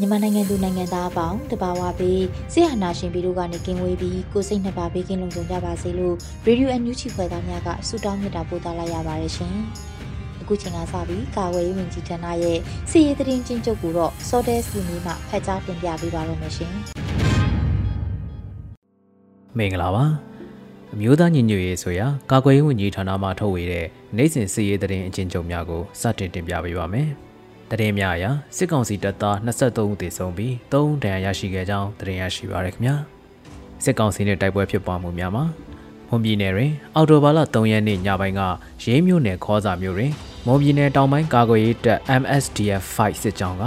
[0.00, 6.14] မြန်မာနိုင်ငံသူနိုင်ငံသားအပေါင်းတဘာဝပေးဆရာနာရှင်ပြီးတို့ကနေကင်းဝေးပြီးကိုစိတ်နှစ်ပါးပေးကင်းလုံခြုံကြပါစေလို့
[6.46, 9.54] Radio NUG ဖွဲ့သားများကဆုတောင်းမြတ်တာပို့သလာရပါတယ်ရှင်။
[10.40, 12.58] အခုချိန်ကစပြီးကာဝေးဝင်ကြီးဌာနရဲ့
[12.90, 16.72] စီရေးသတင်းချင်းချုပ်ကိုတော့ Sodes လူမျိုးမှဖတ်ကြားတင်ပြပေးပါရမရှင်
[19.58, 20.04] မင်္ဂလာပါ
[20.94, 27.08] အမျိုးသားညီညွတ်ရေးဆိုရာကာကွယ်ရေးဝန်ကြီးဌာနမှထုတ်ဝေတဲ့နိုင်စဉ်စီရေးသတင်းအချင်းချုပ်များကိုစတင်တင်ပြပေးပါမယ်။
[27.70, 28.24] သတင်းများအရ
[28.56, 32.94] စစ်ကောင်စီတပ်သား23ဦးသေဆုံးပြီး3ဦးဒဏ်ရာရရှိခဲ့ကြောင်းသတင်းရရှိပါရခင်ဗျာ။
[33.84, 35.44] စစ်ကောင်စီနဲ့တိုက်ပွဲဖြစ်ပွားမှုများမှာ
[36.08, 38.42] မွန်ပြည်နယ်တွင်အော်တိုဘာလ3ရက်နေ့ညပိုင်းက
[38.84, 40.12] ရေးမြို့နယ်ခေါ်စာမြို့တွင်
[40.46, 43.64] မွန်ပြည်နယ်တောင်ပိုင်းကာကွယ်ရေးတပ် MSDF 5စစ်ကြောင်းက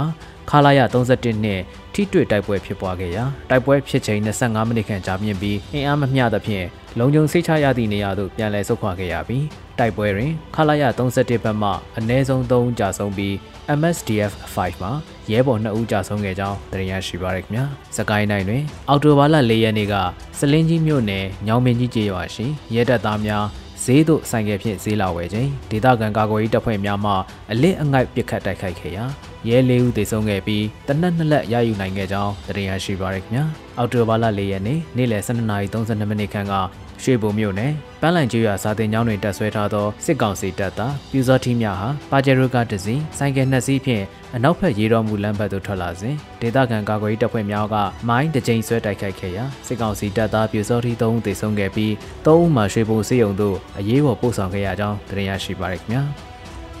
[0.50, 1.60] ခလာရ31နှစ်
[1.92, 6.66] ထိတွေ့တိုက်ပွဲဖြစ်ပွားခဲ့ရာတိုက်ပွဲဖြစ်ချိန်25မိနစ်ခန့်ကြာမြင့်ပြီးအင်အားမမျှသဖြင့်
[6.98, 9.44] လုံခြုံစိတ်ချရသည့်နေရာသို့ပြန်လည်ဆုတ်ခွာခဲ့ရပြီး
[9.78, 13.34] တိုက်ပွဲတွင်ခလာရ31ဘက်မှအနည်းဆုံး3ဦးကြာဆုံးပြီး
[13.78, 14.90] MSDF 5မှာ
[15.30, 17.64] ရဲဘော်2ဦးကြာဆုံးခဲ့ကြောင်းသိရရှိပါရခင်ဗျာ။
[17.96, 19.94] စကိုင်းတိုင်းတွင်အော်တိုဘာလ4ရက်နေ့က
[20.38, 23.44] စလင်းကြီးမြို့နယ်ညောင်မင်းကြီးကျေးရွာရှိရဲတပ်သားများ
[23.84, 27.12] ဈေးသို့ဆိုင်ကယ်ဖြင့်ဈေးလာဝယ်ခြင်းဒေသခံကာကွယ်ရေးတပ်ဖွဲ့များမှ
[27.50, 29.04] အလစ်အငိုက်ပစ်ခတ်တိုက်ခိုက်ခဲ့ရာ
[29.48, 33.44] ရဲလေးဦးသေဆုံးခဲ့ပြီးတနက်နှစ်လက်ရယူနိုင်ခဲ့ကြောင်းသိရရှိပါရခင်ဗျာ
[33.78, 36.54] အော်တိုဘာလ၄ရက်နေ့နေ့လယ်12:32မိနစ်ခန့်က
[37.02, 47.76] ရွှေဘုံမြို့နယ်ပန်းလိုင်ကျွော်စာတင်ကျောင်းတွင်တက်ဆွဲထားသောစစ်ကောင်စီတပ်သားပြူစောထီးများဟာပါဂျေရိုကတစီဆိုင်ကယ်နှစ်စီးဖြင့်အနောက်ဘက်ရေတော်မူလမ်းဘက်သို့ထွက်လာစဉ်ဒေသခံကာကွယ်ရေးတပ်ဖွဲ့များက
[48.08, 51.92] မိုင်းတစ်ကြိမ်ဆွဲတိုက်ခိုက်ခဲ့ရာစစ်ကောင်စီတပ်သားပြူစောထီး3ဦးသေဆုံးခဲ့ပြီး
[52.24, 56.29] 3ဦးမှာရွှေဘုံစေယုံသို့အရေးပေါ်ပို့ဆောင်ခဲ့ရကြောင်းသိရရှိပါရခင်ဗျာ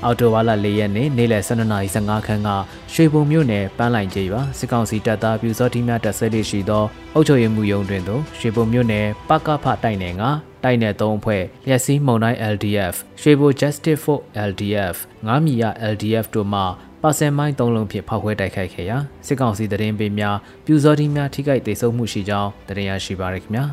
[0.04, 2.48] အော်တိုဝါလာ၄ရက်နေ့နေ့လယ်12:15ခန်းက
[2.92, 6.84] ရွှေဘုံမြို့နယ်ပန်းလိုင်ကျေးရွာစစ်ကောင်စီတပ်သားပြူစောတိများတပ်ဆွဲလေးရှိသော
[7.14, 10.22] အုပ်ချုပ်ရေးမှူးရုံးတွင်သို့ရွှေဘုံမြို့နယ်ပကဖတိုက်နယ်က
[10.64, 14.18] တိုက်နယ်၃ဖွဲ့လျက်စီးမုံတိုင်း LDF ရွှေဘို Justice for
[14.50, 14.96] LDF
[15.26, 16.60] ငားမီယာ LDF တို့မှ
[17.02, 23.64] ပါဆယ်မိုင်း၃လုံးဖြင့်ဖောက်ခွဲတိုက်ခိုက်ခဲ့ရာစစ်ကောင်စီတရင်ပေးများပြူစောတိများထိခိုက်ဒေဆုံးမှုရှိကြောင်းတရင်ရရှိပါရခင်ဗျာ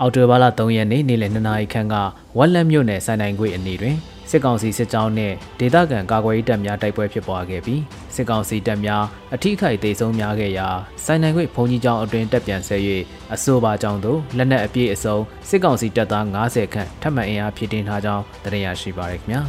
[0.00, 1.94] အော်တိုဘာလ3ရက်နေ့နေ့လယ်2နာရီခန့်က
[2.38, 3.96] ဝက်လက်မြို့နယ်စိုင်းနိုင်ခွေအနီးတွင်
[4.30, 7.82] စစ်ကောင်စီစစ်ကြောင်းနဲ့ဒေသခံကာကွယ်ရေးတပ်များတိုက်ပွဲဖြစ်ပွားခဲ့ပြီး
[8.14, 9.04] စစ်ကောင်စီတပ်များ
[9.34, 10.68] အထိခိုက်ဒေဆုံးများခဲ့ရာ
[11.04, 12.76] စိုင်းနိုင်ခွေဘုံကြီးကျောင်းအတွင်တက်ပြန်ဆဲ၍
[13.34, 15.16] အဆိုပါကျောင်းသို့လက်နက်အပြည့်အစုံ
[15.48, 19.42] စစ်ကောင်စီတပ်သား90ခန့်ထပ်မံအင်အားဖြည့်တင်းထားကြောင်းသိရရှိပါရခင်ဗျာ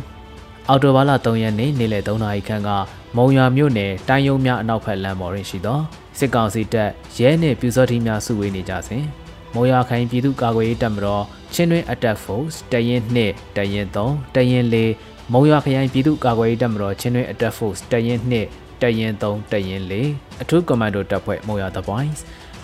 [0.69, 2.69] အော်တိုဘာလ3ရက်နေ့နေ့လယ်3နာရီခန့်က
[3.17, 5.79] မုံရွာမြို့နယ်တိုင်းယုံများအနောက်ဘက်လမ်းပေါ်တွင်ရှိသော
[6.19, 9.03] စစ်ကောင်စီတပ်ရဲနှင့်ပြူစောတိများစုဝေးနေကြစဉ်
[9.53, 14.65] မော်ရခိုင်ပြည်သူ့ကာကွယ်ရေးတပ်မတော်ချင်းတွင်း Attack Force တရင်2တရင်3တရင်
[14.97, 18.19] 4မုံရခရိုင်ပြည်သူ့ကာကွယ်ရေးတပ်မတော်ချင်းတွင်း Attack Force တရင်
[18.51, 22.19] 2တရင်3တရင်4အထူးကွန်မန်ဒိုတပ်ဖွဲ့မုံရ The Boys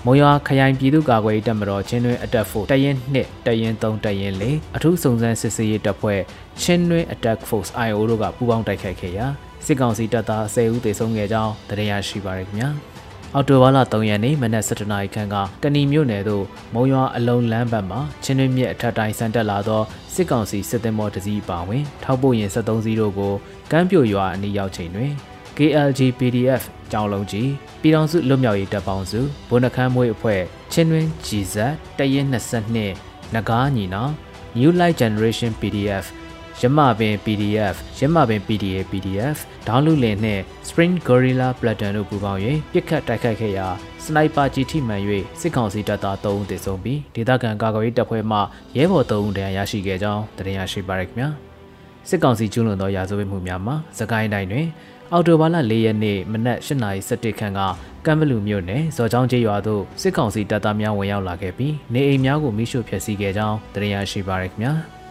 [0.06, 6.20] မုံရခရိုင်ပြည်သူ့ကာကွယ်ရေးတပ်မတော်ချင်းတွင်း Attack Force တရင်2တရင်3တရင်4အထူးစုံစမ်းစစ်ဆေးရေးတပ်ဖွဲ့
[6.62, 9.28] ချင်းတွင်း Attack Force IO တို့ကပူးပေါင်းတိုက်ခိုက်ခဲ့ရာ
[9.66, 12.72] စစ်ကောင်စီတပ်သား10ဦးသေဆုံးခဲ့ကြောင်းသိရရှိပါရခင်ဗျာ။
[13.36, 19.82] အော်တိုဘာလ3ရက်နေ့မနက်7:00နာရီခန့်ကကဏီမြို့နယ်သို့မုံရွာအလုံးလမ်းဘက်မှချင်းတွင်းမြစ်အထက်တိုင်းဆန်တက်လာသော
[20.14, 23.34] စစ်ကောင်စီစစ်သည်မော်တစည်းပါဝင် ထောက်ပို့ရင်73စီးတို့ကို
[23.72, 25.12] ကမ်းပြိုရွာအနီးရောက်ချိန်တွင်
[25.58, 27.50] KLG PDF ကြောင်လုံးကြီး
[27.82, 30.42] ပြည်တော်စုလွတ်မြောက်ရေးတပ်ပေါင်းစုဘုံနှခမ်းမွေးအဖွဲ့
[30.72, 31.56] ချင်းတွင်း GZ
[31.98, 32.26] တရင်
[32.82, 34.12] 22နဂါးညီနောင်
[34.58, 36.06] New Light Generation PDF
[36.62, 42.40] ရမပင် PDF ရမပင် PDA PDF ဒေါင်းလူလင်နှင့် Spring Gorilla Platoon တို့ပူးပေါင်း၍
[42.72, 43.68] ပစ်ခတ်တိုက်ခိုက်ခဲ့ရာ
[44.04, 45.02] စနိုက်ပါကြီးထိမှန်၍
[45.40, 48.40] စစ်ကောင်စီတပ်သား3ဦးသေဆုံးပြီးဒေသခံကာကွယ်ရေးတပ်ဖွဲ့မှ
[48.78, 51.30] ရဲဘော်3ဦးဒဏ်ရာရရှိခဲ့ကြောင်းသတင်းရရှိပါရခင်ဗျာ
[52.10, 54.68] စစ်ကောင်စီကျူးလွန်သောရာဇဝတ်မှုများမှာစကိုင်းတိုင်းတွင်
[55.12, 57.62] အော်တိုဘာလ၄ရက်နေ့မနက်၈ :17 ခန်းက
[58.06, 64.74] ကမ်ဘလူမြို့နယ်ဇော်ချောင်းကျေးရွာသို့စစ်ကောင်စီတပ်သားများဝင်ရောက်လာခဲ့ပြီးနေအိမ်များကိုမိရှို့ဖျက်ဆီးခဲ့ကြောင်းသတင်းရရှိပါရခင်ဗျာ။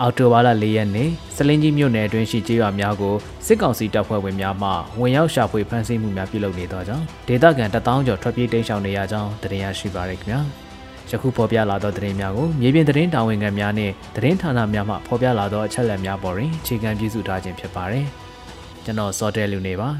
[0.00, 3.14] အော်တိုဘာလ၄ရက်နေ့စလင်းကြီးမြို့နယ်အတွင်းရှိကျေးရွာများကို
[3.46, 4.70] စစ်ကောင်စီတပ်ဖွဲ့ဝင်များမှ
[5.00, 10.40] ဝင်ရောက်ရှာဖွေဖမ်းဆီးမှုများပြုလုပ်နေသောကြောင့်ဒေသခံတထောင်ကျော်ထွက်ပြေးတိမ်းရှောင်နေရကြောင်းတင်ရရှိပါရခင်ဗျာ
[11.10, 18.06] ယခုဖော်ပြလာသောသတင်းများကိုမြေပြင်သတင်းတာဝန်ခံများနှင့်သတင်းဌာနများမှဖော်ပြလာသောအချက်အလက်များပေါ်တွင်အခြေခံပြုစုထားခြင်းဖြစ်ပါတယ်
[18.84, 19.90] ကျွန်တော်စောတဲလူနေပါ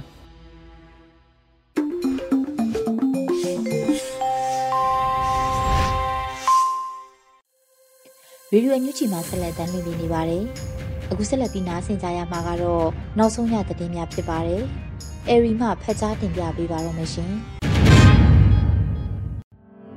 [8.54, 10.44] ရေဒီယိုညူချီမှာဆက်လက်တင်ပြနေပါတယ်။
[11.10, 12.86] အခုဆက်လက်ပြီးနားဆင်ကြရမှာကတော့
[13.18, 14.62] နောက်ဆုံးရသတင်းများဖြစ်ပါတယ်။
[15.28, 17.32] အေရီမှဖတ်ကြားတင်ပြပေးပါရမရှင်။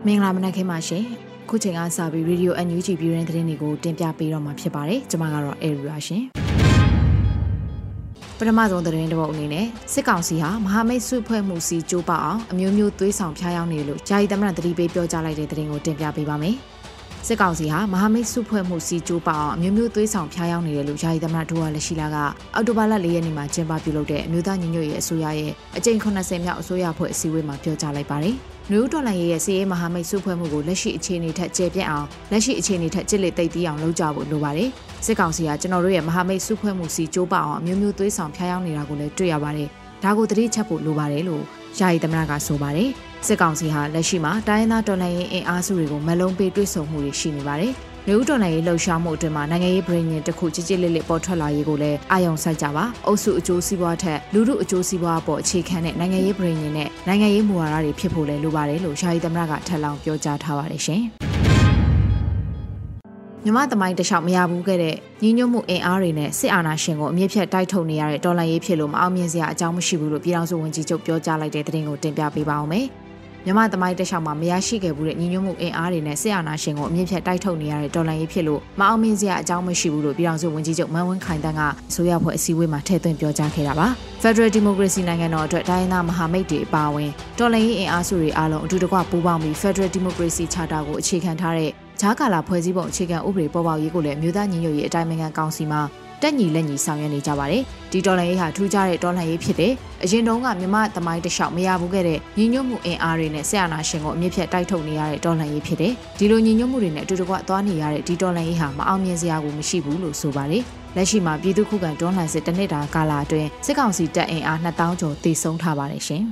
[0.06, 1.04] မင်္ဂလာမနက်ခင်းပါရှင်။
[1.50, 6.24] ခုချိန်ကစပြီးရေဒီယိုအန်ယူဂျီပြည်ရင်းသတင်းတွေကိုတင်ပြပေးတော့မှာဖြစ်ပါတယ်။ကျွန်မကတော့အေရီပါရှင်။
[8.38, 16.58] ပထမဆုံးသတင်းတစ်ပုဒ်အနေနဲ့စစ်ကောင်စီဟာမဟာမိတ်စုဖွဲ့မှုစီကြိုးပအောင်အမျိုးမျိုးသွေးဆောင်ဖျားယောင်းနေလို့ဂျာယီသမရတတိပေးပြောကြားလိုက်တဲ့သတင်းကိုတင်ပြပေးပါမယ်။
[17.26, 22.18] စစ်ကောင်စီဟာမဟာမိတ်စုဖွဲ့မှုစီကြိုးပအောင်အမျိုးမျိုးသွေးဆောင်ဖျားယောင်းနေတယ်လို့ယာယီသမ္မတဒိုဝါလက်ရှိလာက
[22.54, 28.36] အောက်တိုဘာလ၄ရက်နေ့မှာကျင်းပပြုလုပ်တဲ့အမျိုးသားညီညွတ်ရေးအစိုးရရဲ့အကြိမ်80မြောက်အစိုးရဖွဲ့အစည်းအဝေးမှာပြောကြားလိုက်ပါတယ်။
[28.72, 34.70] နယူးဒေါ်လာရဲ့စီးရဲမဟာမိတ်စုဖွဲ့မှုကိုလက်ရှိအခြေအနေထက်ကျေပြန့်အောင်လက်ရှိအခြေအနေထက်ကြစ်လက်သိပ်တီးအောင်လုပ်ကြဖို့လိုပါတယ်။
[35.06, 39.68] စစ်ကောင်စီကကျွန်တော်တို့ရဲ့မဟာမိတ်စုဖွဲ့မှုစီကြိုးပအောင်အမျိုးမျိုးသွေးဆောင်ဖျားယောင်းနေတာကိုလည်းတွေ့ရပါတယ်။
[40.04, 41.44] ဒါကိုသတိချက်ဖို့လိုပါတယ်လို့
[41.80, 42.92] ယာယီသမ္မတကဆိုပါတယ်။
[43.26, 47.74] စစ်ကောင်စီဟာလက်ရှိမှာတိုင်းရင်းသားတော်လှန်ရေးအင်အားစုတွေကိုမလုံးပေးတွေ့ဆုံမှုတွေရှိနေပါတယ်။
[48.08, 61.04] လူဦးတော်လှန်ရေးလှုပ်ရှားမှုအတွင်းမှာနိုင်ငံရေးပြည်ညင်တစ်ခုကြီးကြီးလေးလေးပေါ်ထွက်လာရေးကိုလည်းအာရုံစိုက်ကြပါ။အုပ်စုအကျိုးစီးပွားထက်လူထုအကျိုးစီးပွားပေါ်အခြေခံတဲ့နိုင်ငံရေးပြည်ညင်နဲ့နိုင်ငံရေးမူဝါဒတွေဖြစ်ဖို့လည်းလိုပါတယ်လို့ရှာယီသမရကထပ်လောင်းပြောကြားထားပါတယ်ရှင်။
[63.44, 72.88] မြမသမိုင်းတလျှောက်မရဘူးခဲ့တဲ့ညီညွတ်မှုအင်အားတွေနဲ့စစ်အာဏာရှင်ကိုအမြင့်ဖြတ်တိုက်ထုတ်နေရတဲ့တော်လှန်ရေးဖြစ်လို့မအောင်မြင်စရာအကြောင်းမရှိဘူးလို့ပြည်ထောင်စုဝန်ကြီးချုပ်ပြောကြားလိုက်တဲ့သတင်းကိုတင်ပြပေးပါောင်းမယ်။
[73.50, 81.62] မြမသမိုင်းတခြားမှာမရရှိခဲ့ဘူးတဲ့ညီညွတ်မှုအင်အားတွေနဲ့ဆရာနာရှင်ကိုအမြင့်ဖြတ်တိုက်ထုတ်နေရတဲ့တော်လှန်ရေးဖြစ်လို့မအောင်မြင်စရာအကြောင်းမရှိဘူးလို့ပြည်ထောင်စုဝန်ကြီးချုပ်မန်ဝင်းခိုင်တန်းက
[81.94, 83.88] ဆိုရဖွဲ့အစည်းအဝေးမှာထည့်သွင်းပြောကြားခဲ့တာပါ။
[84.24, 87.10] Federal Democracy နိုင်ငံတော်အတွက်တိုင်းရင်းသားမဟာမိတ်တွေအပါအဝင်
[87.40, 91.70] တော်လှန်ရေးအင်အားစုတွေအားလုံးအတူတကွပူးပေါင်းပြီး Federal Democracy Charter ကိုအခြေခံထားတဲ့
[92.02, 95.82] ဂျာကာလာဖွဲ့စည်းပုံအခြေခံဥပဒေပေါ်ပေါက်ရေးကိုလည်းမြို့သားညီညွတ်ရေးအတိုင်းအမြံကောင်စီမှာ
[96.22, 99.74] တက်ညီလက်ညီဆောင်ရွက်နေကြပါတယ်။ဒီတော်လှန်ရေးဟာထူးခြားတဲ့တော်လှန်ရေးဖြစ်တယ်။
[100.04, 110.64] အရင်တုန်းကမြမသမိုင်းတလျှောက်မရဘူးခဲ့တဲ့ညီညွတ်မှုအင်အားတွေနဲ့ဆရာနာရှင်ကိုအမြင့်ဖြတ်တိုက်ထုတ်နေရတဲ့တော်လှန်ရေးဖြစ်တယ်။ဒီလိုညီညွတ်မှုတွေနဲ့အတူတကွသွားနေရတဲ့ဒီတော်လှန်ရေးဟာမအောင်မြင်စရာကိုမရှိဘူးလို့ဆိုပါတယ်။
[110.96, 116.24] လက်ရှိမှာပြည်သူ့ခုခံတွန်းလှန်စစ်တနစ်တာကာလအတွင်းစစ်ကောင်စီတပ်အင်အား2000ကျော်တည်ဆုံထားပါတယ်ရှင်။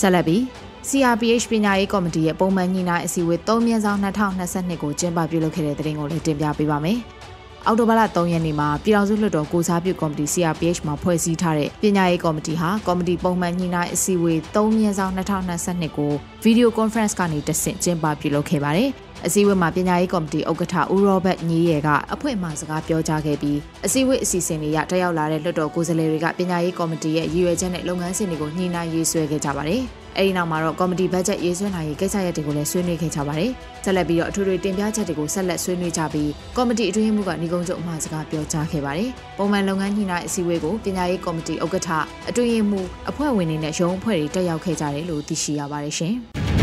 [0.00, 0.42] ဆက်လက်ပြီး
[0.88, 6.98] CRPH ပညာရေးကော်မတီရဲ့ပုံမှန်ညီနာအစည်းအဝေး3မြန်းဆောင်2022ကိုကျင်းပပြုလုပ်ခဲ့တဲ့တဲ့တင်ကိုလည်းတင်ပြပေးပါမယ်။
[7.66, 16.12] အောက်တိုဘာလ3ရက်နေ့မှာပြည်ထောင်စုလွှတ်တော်ကိုစားပြုကော်မတီ CRPH မှာဖွဲ့စည်းထားတဲ့ပညာရေးကော်မတီဟာကော်မတီပုံမှန်ညှိနှိုင်းအစည်းအဝေး3မြင်းဆောင်2022ကို
[16.44, 18.90] Video Conference ကနေတဆင့်ကျင်းပပြုလုပ်ခဲ့ပါတယ်။
[19.26, 29.82] အစည်းအဝေးမှာပညာရေးကော်မတီဥက္ကဋ္ဌဦးရောဘတ်ညီရဲကအဖွင့်အမှာစကားပြောကြားခဲ့ပြီးအစည်းအဝေးအစီအစဉ်တွေရတက်ရောက်လာတဲ့လွှတ်တော်ကိုယ်စားလှယ်တွေကပညာရေးကော်မတီရဲ့ရည်ရွယ်ချက်နဲ့လုပ်ငန်းစဉ်တွေကိုညှိနှိုင်းရေးဆွဲခဲ့ကြပါတယ်။
[30.18, 33.50] အဲဒီနောက်မှာတော့ကော်မတီဘတ်ဂျက်ရေးဆွဲနိုင်ရေးကိစ္စရပ်တွေကိုလည်းဆွေးနွေးခဲ့ကြပါတယ်။
[33.84, 41.88] ဆက်လက်ပြီးတော့အထွေထွေတင်ပြချက်တွေကိုဆက်လက်ဆွေးနွေးကြပြီးကော်မတီအတွင်းမှုကညီကုန်းချုပ်အမှားစကားပြောကြားခဲ့ပါတယ်။ပုံမှန်လုပ်ငန်းညှိနှိုင်းအစည်းအဝေးကိုပညာရေးကော်မတီဥက္ကဋ္ဌ
[42.28, 42.80] အတွင်းမှု
[43.10, 46.16] အဖွဲ့ဝင်တွေနဲ့ရုံးအဖွဲ့တွေတက်ရောက်ခဲ့ကြတယ်လို့သိရှိရပါတယ်ရှင်။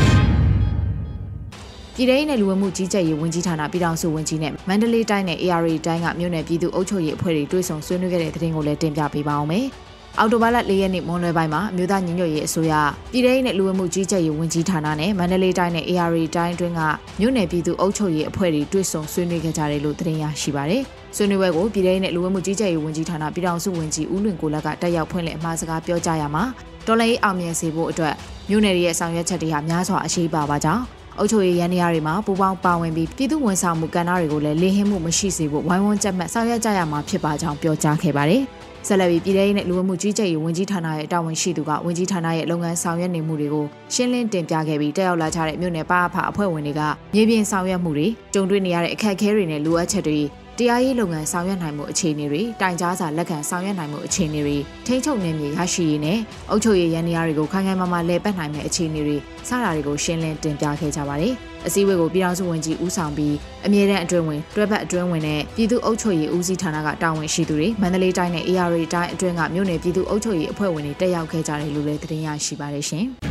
[2.01, 9.65] ပြည်ထောင်စုလူဝင်မှုကြီးကြပ်ရေးဝန်ကြီးဌာနပြည်ထောင်စုဝန်ကြီးနဲ့မန္တလေးတိုင်းနဲ့ AR တိုင်းကမြို့နယ်ပြည်သူ့အုပ်ချုပ်ရေးအဖွဲ့တွေတွေ့ဆုံဆွေးနွေးခဲ့တဲ့တဲ့တင်ကိုလည်းတင်ပြပေးပါအောင်မယ်။
[10.19, 12.73] အော်တိုဘာလ၄ရက်နေ့မွန်းလွဲပိုင်းမှာအမျိုးသားညီညွတ်ရေးအစိုးရ
[13.11, 16.81] ပြည်ထောင်နဲ့လူဝင်မှုကြီးကြပ်ရေးဝန်ကြီးဌာနနဲ့မန္တလေးတိုင်းနဲ့ AR တိုင်းအတွင်းက
[17.19, 20.83] မြို့နယ်ပြည်သူအုပ်ချုပ်ရေးအဖွဲ့တွေတွေ့ဆုံဆွေးနွေးခဲ့ကြတယ်လို့သတင်းရရှိပါတယ်။
[21.15, 26.43] ဆွေးနွေးပွဲကိုပြည်ထောင်နဲ့လူဝင်မှုကြီးကြပ်ရေးဝန်ကြီးဌာနပြည်ထောင်စုဝန်ကြီးဦးလွင်ကိုလက်ကတက်ရောက်ဖွင့်လှစ်အမှာစကားပြောကြားရမှာ
[26.87, 28.15] တော်လိုင်းအောင်မြင်စေဖို့အတွက်
[28.49, 38.43] မြို့နယ်ရဲ့ဆောင်ရွက်ချက်တွေဟာများစွာအရှိပါပါကြောင်း အုပ်ချုပ်ရေးရန်နေရာတွေမှာပူပေါင်းပါဝင်ပြီးပြည်သူဝန်ဆောင်မှုကဏ္ဍတွေကိုလည်းလေဟင်းမှုမရှိစေဖို့ဝိုင်းဝန်းကြက်မှတ်ဆောင်ရွက်ကြရမှာဖြစ်ပါကြောင်းပြောကြားခဲ့ပါတယ်။
[38.87, 46.81] ဆက်လက်ပြီးပြည်ထောင်နဲ့လူဝင်မှုကြီးကြပ်ရေးဝန်ကြီးဌာနရဲ့တာဝန်ရှိသူကဝန်ကြီးဌာနရဲ့လုပ်ငန်းဆောင်ရွက်နေမှုတွေကိုရှင်းလင်းတင်ပြခဲ့ပြီးတက်ရောက်လာကြတဲ့မြို့နယ်ပါအဖအဖွဲ့ဝင်တွေက
[47.13, 50.19] မြေပြင်ဆောင်ရွက်မှုတွေကြုံတွေ့နေရတဲ့အခက်အခဲတွေနဲ့လိုအပ်ချက်တွေ
[50.61, 61.33] တရားရေးလုပ်ငန်းဆောင်ရွက်နိုင်မှုအခြေအနေတွေတိုင်ကြားစာလက်ခံဆောင်ရွက်နိုင်မှုအခြေအနေတွေထိန်းချုပ်နေမြေရရှိရေးနဲ့အုပ်ချုပ်ရေးရန်နေရာတွေကိုခိုင်ခိုင်မာမာလဲပတ်နိုင်မယ့်အခြေအနေတွေစတာတွေကိုရှင်းလင်းတင်ပြခဲ့ကြပါတယ်။
[61.67, 73.07] အစည်းအဝေးကိုပြည်ထောင်စုဝန်ကြီးဦးဆောင်ပြီးအမြဲတမ်းအတွင်းဝင်တွဲဘက်အတွင်းဝင်နဲ့ပြည်သူ့အုပ်ချုပ်ရေးဦးစီးဌာနကတာဝန်ရှိသူတွေမန္တလေးတိုင်းနဲ့ AR တိုင်းအတွင်းကမြို့နယ်ပြည်သူ့အုပ်ချုပ်ရေးအဖွဲ့ဝင်တွေတက်ရောက်ခဲ့ကြတယ်လို့လည်းသတင်းရရှိပါတယ်ရှင်။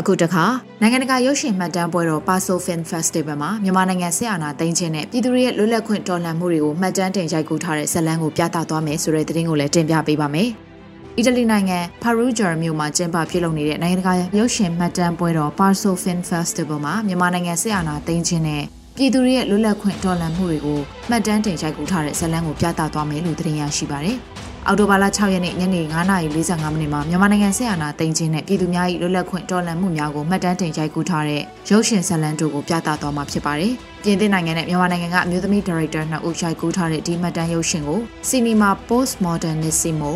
[0.00, 0.44] အခုတခါ
[0.80, 10.48] နိုင်ငံတကာရုပ်ရှင်မှတ်တမ်းပွဲတော် Paso Film Festival မှာမြန်မာနိုင်ငံဆက်အာဏာသိမ်းခြင်းနဲ့ပြည်သူတွေရဲ့လွတ်လပ်ခွင့်တော်လှန်မှုတွေကိုမှတ်တမ်းတင်ရိုက်ကူးထားတဲ့ဇာတ်လမ်းကိုပြသသွားမယ်ဆိုတဲ့သတင်းကိုလည်းတင်ပြပေးပါမယ်။
[11.16, 24.18] အီတလီနိုင်ငံဖာရူဂျာမြို့မှာကျင်းပပြုလုပ်နေတဲ့နိုင်ငံတကာရုပ်ရှင်မှတ်တမ်းပွဲတော် Paso Film Festival မှာမြန်မာနိုင်ငံဆက်အာဏာသိမ်းခြင်းနဲ့ပပြည်သူတွေရဲ့လွတ်လပ်ခွင့်တော်လှန်မှုတွေကိုမှတ်တမ်းတင်ရိုက်ကူးထားတဲ့ဇာတ်လမ်းကိုပြသသွားမယ်လို့သတင်းရရှိပါတယ်။
[24.70, 33.72] အော်တိုဘာလ6ရက်နေ့ညနေ9:45မိနစ်မှာမြန်မာနိုင်ငံဆက်အာဏာသိမ်းခြင်းနဲ့ပြည်သူများ၏လွတ်လပ်ခွင့်တော်လှန်မှုများကိုမှတ်တမ်းတင်ရိုက်ကူးထားတဲ့ရုပ်ရှင်ဇာတ်လမ်းတို့ကိုပြသသွားမှာဖြစ်ပါတယ်။
[34.02, 40.12] ပြင်သစ်နိုင်ငံနဲ့မြန်မာနိုင်ငံကအမျိုးသမီးဒါရိုက်တာနှစ်ဦးရိုက်ကူးထားတဲ့ဒီမှတ်တမ်းရုပ်ရှင်ကို Cinema Postmodernissimo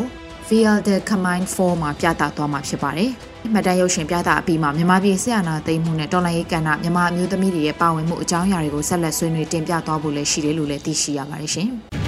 [0.49, 3.11] Via the Camine 4မှာပြသသွားမှာဖြစ်ပါတယ်။
[3.53, 11.71] မှတ်တမ်းရုပ်ရှင်ပြသအပြီးမှာမြန်မာပြည်ဆက်အာဏာသိမ်းမှုနဲ့တော်လှန်ရေးကဏ္ဍမြန်မာအမျိုးသမီးတွေရဲ့ပါဝင်မှုအကြောင်းအရာတွေကိုဆက်လက်ဆွေးနွေးတင်ပြသွားဖို့လည်းရှိတယ်လို့လည်းသိရှိရပါတယ်ရှင်။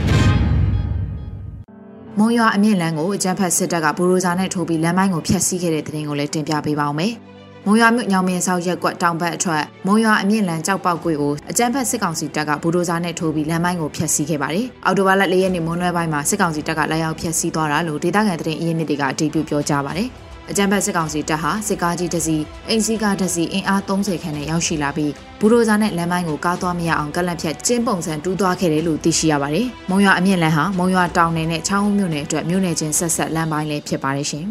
[2.19, 7.13] မုံရွာအမြင့်လန်းကိုအကြမ်းဖက်စစ်တပ်ကဘူရိုဇာနဲ့ထိုးပြီးလမ်းမိုင်းကိုဖျက်ဆီးခဲ့တဲ့တဲ့ရင်ကိုလည်းတင်ပြပေးပါောင်းမယ်။
[7.67, 20.09] မုံရွာမြို့ညောင်မင်းဆောက်ရက်ကွက်တောင်ဘက်အထွက်မုံရွာအမြင့်လန်းကြောက်ပေါက်ကွေကိုအကြမ်းဖက်စစ်ကောင်စီတပ်ကဘူရိုဇာနဲ့ထိုးပြီးလမ်းမိုင်းကိုဖျက်ဆီးခဲ့ပါတယ်။အော်တိုဘာလ၄ရက်နေ့မွန်းလွဲပိုင်းမှာစစ်ကောင်စီတပ်ကလာရောက်ဖျက်ဆီးသွားတာလို့ဒေသခံသတင်းအရင်းမြစ်တွေကအတည်ပြုပြောကြားပါတယ်။
[20.51, 34.47] အကြံဖက်စစ်ကောင်စီတပ်ဟာစစ်ကားကြီးတစ်စီးအိမ်စီးကားတစ်စီးအင်အား30ခန့်နဲ့ရောက်ရှိလာပြီးဘူရိုဇာနဲ့လမ်းမိုင်းကိုကားသွားမရအောင်ကလန့်ဖြတ်ကျင်းပုံစံတူးသွားခဲ့တယ်လို့သိရှိရပါတယ်။မုံရွာအမြင့်လမ်းဟာမုံရွာတောင်နယ်နဲ့ချောင်းဦးမြို့နယ်အတွက်မြို့နယ်ချင်းဆက်ဆက်လမ်းပိုင်းလည်းဖြစ်ပါတယ်ရှင်။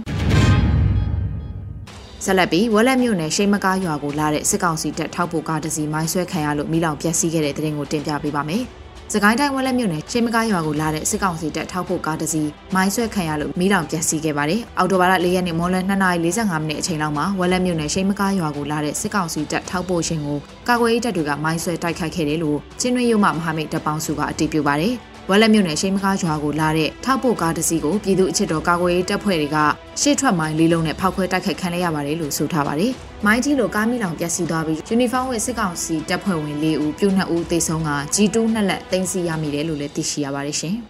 [2.25, 8.65] ဆက်လက်ပြီးဝက်လက်မြို့နယ်ရှိမကားရွာကိုလာတဲ့စစ်ကောင်စီတပ်ထောက်ပို့ကားတစ်စီးမိုင်းဆွဲခံရလို့မိလောင်ပျက်စီးခဲ့တဲ့တဲ့ရင်ကိုတင်ပြပေးပါမယ်။
[9.15, 24.95] စကိုင်းတိုင်းဝက်လက်မြို့နယ်ရှေးမကားရွာကိုလာတဲ့စစ်ကောင်စီတပ်ထောက်ဖို့ကားတစ်စီးမိုင်းဆွဲခံရလို့မိလောင်ပျက်စီးခဲ့ပါတယ်။အော်တိုဘာလ၄ရက်နေ့မွန်လွဲ2:45မိနစ်အချိန်လောက်မှာဝက်လက်မြို့နယ်ရှေးမကားရွာကိုလာတဲ့စစ်ကောင်စီတပ်ထောက်ဖို့ရှင်ကိုကာကွယ်ရေးတပ်တွေကမိုင်းဆွဲတိုက်ခိုက်ခဲ့တယ်လို့ချင်းတွင်းရုံမှမဟာမိတ်တပ်ပေါင်းစုကအတည်ပြုပါတယ်။
[25.29, 29.57] ဝက်လက်မြို့နယ်ရှိမကားရွာကိုလာတဲ့ထောက်ပို့ကားတစ်စီးကိုပြည်သူ့အချစ်တော်ကာကွယ်ရေးတပ်ဖွဲ့တွေက
[30.01, 32.91] ရှေ့ထွက်မိုင်းလေးလုံးနဲ့ဖောက်ခွဲတိုက်ခိုက်ခံရပါတယ်လို့ဆိုထားပါတယ်။
[33.25, 40.75] မိုင်းကြီးလိုကားမိလောင်ပျက်စီးသွားပြီးယူနီဖောင်းဝတ်စစ်ကောင်စီတပ်ဖွဲ့ဝင်၄ဦးပြုနှစ်ဦးသေဆုံးက G2 နှစ်လက်တင်စီရမိတယ်လို့လည်းသိရှိရပါတယ်ရှင်။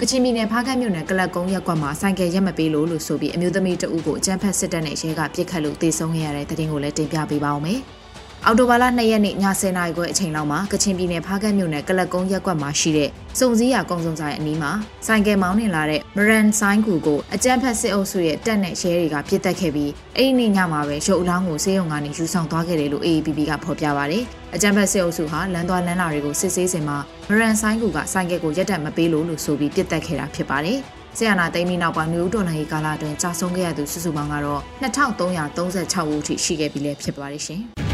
[0.00, 7.80] ကချင်ပြည်နယ်ဖားကတ်မြို့နယ်ကလပ်ကုန်းရက်ကွက်မှာဆိုင်ကယ်ရက်မပေးလို့လို့ဆိုပြီးအမျိုးသမီးတဦးကိုအကြမ်းဖက်စစ်တပ်နဲ့ရဲကပြစ်ခတ်လို့တေဆုံးခဲ့ရတဲ့တဲ့တင်ကိုလည်းတင်ပြပေးပါောင်းမယ်။
[8.46, 14.72] အော်တိုဘာလ2ရက်နေ့ည10:00နာရီခွဲအချိန်လောက်မှာကချင်ပြည်နယ်ဖားကတ်မြို့နယ်ကလကုန်းရက်ကွက်မှာရှိတဲ့စုံစည်းရကုံစုံဆိုင်အနီးမှာ
[15.06, 24.18] ဆိုင်ကယ်မောင်းနေလာတဲ့မရန်ဆိုင်ကူကိုအကြမ်းဖက်စစ်အုပ်စုရဲ့တပ်နဲ့ရဲတွေကပြစ်တက်ခဲ့ပြီးအဲ့ဒီနေ့ညမှာပဲရုပ်အလောင်းကိုစေယုံကနေယူဆောင်သွားခဲ့တယ်လို့ AAPP ကဖော်ပြပါဗျ။
[24.54, 26.98] အကြမ်းဖက်စစ်အုပ်စုဟာလမ်းသွားလမ်းလာတွေကိုစစ်ဆေးစဉ်မှာ
[27.30, 30.78] မရန်ဆိုင်ကူကဆိုင်ကယ်ကိုရက်တက်မပေးလို့လို့ဆိုပြီးပြစ်တက်ခဲ့တာဖြစ်ပါတယ်။
[31.16, 37.62] ဆီယနာသိမ်းပြီးနောက်ပိုင်းမြို့တော်လှန်ရေးကာလအတွင်းကြာဆုံးခဲ့ရသူစုစုပေါင်းကတော့2336ဦးထိရှိခဲ့ပြီလည်းဖြစ်ပါတယ်ရှင်။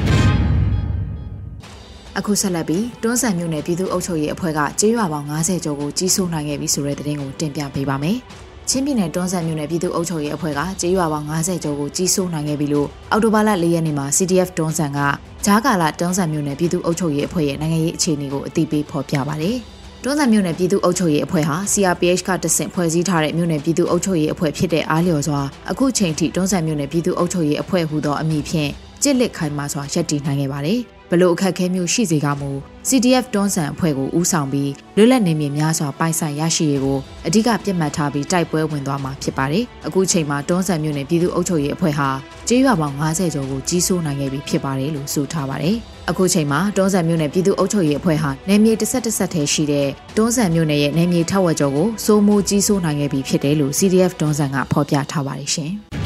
[2.18, 8.16] အခုဆက်လက်ပြီးတွန်းဆန်မြို့နယ်ပြည်သူ့အုပ်ချုပ်ရေးအဖွဲ့ကကြေးရွာပေါင်း90ကျော်ကိုကြီးစိုးနိုင်ခဲ့ပြီဆိုတဲ့သတင်းကိုတင်ပြပေးပါမယ်။
[8.68, 14.98] ချင်းပြည်နယ်တွန်းဆန်မြို့နယ်ပြည်သူ့အုပ်ချုပ်ရေးအဖွဲ့ကကြေးရွာပေါင်း90ကျော်ကိုကြီးစိုးနိုင်ခဲ့ပြီလို့အော်တိုဘာလ၄ရက်နေ့မှာ CDF တွန်းဆန်က
[15.44, 19.56] ဂျားကာလာတွန်းဆန်မြို့နယ်ပြည်သူ့အုပ်ချုပ်ရေးအဖွဲ့ရဲ့နိုင်ငံရေးအခြေအနေကိုအသိပေးဖော်ပြပါတယ်။
[20.04, 28.70] တွန်းဆန်မြို့နယ်ပြည်သူ့အုပ်ချုပ်ရေးအဖွဲ့ဟာ CRPH ကတဆင့်ဖွဲ့စည်းထားတဲ့မြို့နယ်ပြည်သူ့အုပ်ချုပ်ရေးအဖွဲ့ဖြစ်တဲ့အားလျော်စွာအခုချိန်ထိတွန်းဆန်မြို့နယ်ပြည်သူ့အုပ်ချုပ်ရေးအဖွဲ့ဟူသောအမည်ဖြင့်
[29.02, 32.50] ကြစ်လက်ခိုင်မာစွာရပ်တည်နိုင်ခဲ့ပါတယ်။ ဘလို့အခက်ခဲမျိုးရှိစေကမူ
[32.88, 42.08] CDF တွန်းဆန်အဖွဲ့ကိုဦးဆောင်ပြီးလွတ်လပ်နေမြေများစွာပိုင်ဆိုင်ရရှိရေးကိုအဓိကပြစ်မှတ်ထားပြီးတိုက်ပွဲဝင်သွားမှာဖြစ်ပါတယ်။အခုချိန်မှာတွန်းဆန်မြို့နယ်ပြည်သူ့အုပ်ချုပ်ရေးအဖွဲ့ဟာ
[42.48, 45.76] ကျေးရွာပေါင်း90ကျော်ကိုကြီးစိုးနိုင်ခဲ့ပြီဖြစ်ပါတယ်လို့ဆိုထားပါတယ်။
[46.10, 55.74] အခုချိန်မှာတွန်းဆန်မြို့နယ်ပြည်သူ့အုပ်ချုပ်ရေးအဖွဲ့ဟာနယ်မြေတစ်ဆက်တစ်ဆက်ထဲရှိတဲ့တွန်းဆန်မြို့နယ်ရဲ့နယ်မြေထက်ဝက်ကျော်ကိုစိုးမိုးကြီးစိုးနိုင်ခဲ့ပြီဖြစ်တယ်လို့ CDF တွန်းဆန်ကဖော်ပြထားပါတယ်ရှင်။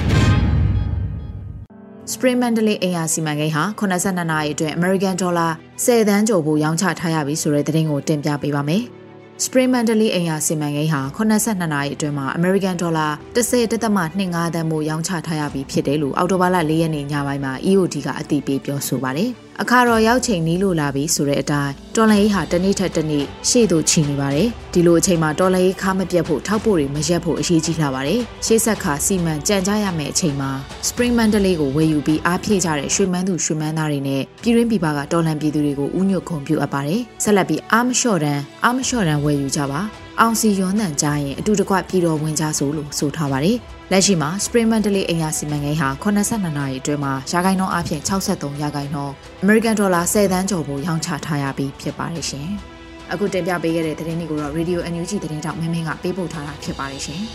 [2.24, 5.50] Spring Mandalay အိမ်ယာစီမံကိန်းဟာ82နာရီအတွင်း American Dollar
[5.84, 8.82] 10သန်းကျော်ဖို့ရောင်းချထားရပြီဆိုတဲ့သတင်းကိုတင်ပြပေးပါမယ်။
[9.44, 30.50] Spring Mandalay အိမ်ယာစီမံကိန်းဟာ82နာရီအတွင်းမှာ American Dollar 10.25သန်းမို့ရောင်းချထားရပြီဖြစ်တယ်လို့အော်တိုဘာလ4ရက်နေ့ညပိုင်းမှာ EOD ကအသိပေးပြောဆိုပါတယ်။အခါတော်ရောက်ချိန်နီးလို့လာပြီဆိုတဲ့အတိုင်းတော်လန်ရေးဟာတနေ့ထက်တနေ့ရှေ့သို့ချီနေပါတယ်ဒီလိုအချိန်မှာတော်လန်ရေးခါမပြတ်ဖို့ထောက်ဖို့တွေမရက်ဖို့အရေးကြီးလာပါတယ်ရှေ့ဆက်ခါစီမံကြံကြရမယ့်အချိန်မှာ
[30.88, 39.80] Spring Mandalay ကိုဝယ်ယူပြီးအားဖြည့်ကြတဲ့ရွှေမန်းသူရွှေမန်းသားတွေနဲ့ပြည်ရင်းပြည်ပကတော်လန်ပြည်သူတွေကိုဥညွတ်ခုံပြုအပ်ပါတယ်ဆက်လက်ပြီးအားမလျှော့တန်းအားမလျှော့တန်းဝယ်ယူကြပါ
[40.20, 43.56] အောင်စီရွန်းတန်ကြရင်အတူတကွပြည်တော်ဝင်ကြဆိုလို့ဆိုထားပါတယ်
[43.94, 49.12] လက်ရှိမှာ Spring Mandalay အိမ်ယာစီမံကိန်းဟာ82နာရီအတွင်းမှာရာခိုင်နှုန်းအပြင်63ရာခိုင်နှုန်း
[49.44, 52.48] American Dollar 10သန်းကျော်ကိုရောင်းချထားရပြီးဖြစ်ပါတယ်ရှင်။
[53.12, 57.22] အခုတင်ပြပေးခဲ့တဲ့သတင်းတွေကိုတော့ Radio NUG သတင်းတောက်မင်းမင်းကပေးပို့ထားတာဖြစ်ပါတယ်ရှင်။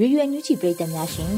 [0.00, 1.32] ရေဒီယိုညူချီပရိသတ်များရှင်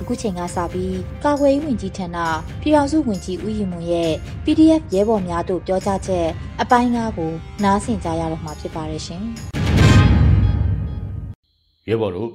[0.00, 2.16] အခုချိန်ကစပြီးကာကွယ်ရေးဝန်ကြီးဌာန
[2.60, 4.12] ပြည်ထောင်စုဝန်ကြီးဦးရီမွန်ရဲ့
[4.44, 6.26] PDF ရဲဘော်များတို့ပြောကြားချက်
[6.62, 7.30] အပိုင်း၅ကို
[7.64, 9.22] နားဆင်ကြရတော့မှာဖြစ်ပါတယ်ရှင်။
[11.88, 12.30] ရဲဘော်တို့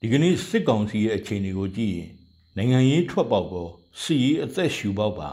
[0.00, 2.08] ဒီကနေ့စစ်ကောင်စီရဲ့အခြေအနေကိုကြည့်ရင်
[2.56, 3.66] နိုင်ငံရေးထွက်ပေါက်ကော
[4.00, 5.28] စီရေးအသက်ရှူပေါက်ပါ